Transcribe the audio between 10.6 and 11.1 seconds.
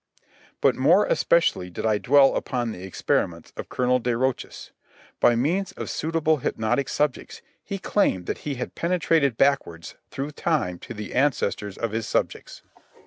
to